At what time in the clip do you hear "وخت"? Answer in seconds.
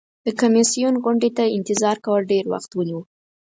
2.53-2.71